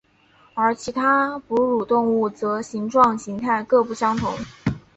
[0.55, 4.35] 而其他哺乳动物则形状形态各不相同。